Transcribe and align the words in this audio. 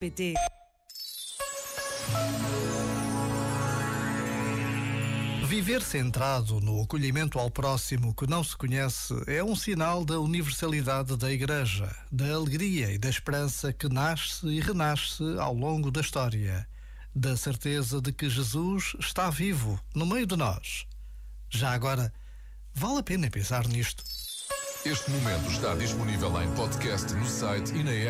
PT. 0.00 0.34
Viver 5.44 5.82
centrado 5.82 6.60
no 6.60 6.80
acolhimento 6.80 7.36
ao 7.36 7.50
próximo 7.50 8.14
que 8.14 8.24
não 8.24 8.44
se 8.44 8.56
conhece 8.56 9.12
é 9.26 9.42
um 9.42 9.56
sinal 9.56 10.04
da 10.04 10.20
universalidade 10.20 11.16
da 11.16 11.32
Igreja, 11.32 11.92
da 12.12 12.32
alegria 12.32 12.92
e 12.92 12.98
da 12.98 13.08
esperança 13.08 13.72
que 13.72 13.88
nasce 13.88 14.46
e 14.46 14.60
renasce 14.60 15.24
ao 15.40 15.52
longo 15.52 15.90
da 15.90 16.00
história, 16.00 16.68
da 17.12 17.36
certeza 17.36 18.00
de 18.00 18.12
que 18.12 18.30
Jesus 18.30 18.94
está 19.00 19.28
vivo 19.30 19.80
no 19.96 20.06
meio 20.06 20.28
de 20.28 20.36
nós. 20.36 20.86
Já 21.50 21.72
agora, 21.72 22.12
vale 22.72 23.00
a 23.00 23.02
pena 23.02 23.28
pensar 23.28 23.66
nisto. 23.66 24.04
Este 24.84 25.10
momento 25.10 25.50
está 25.50 25.74
disponível 25.74 26.40
em 26.40 26.54
podcast 26.54 27.12
no 27.14 27.26
site 27.26 27.74
e 27.74 27.82
na 27.82 27.90
app. 27.90 28.06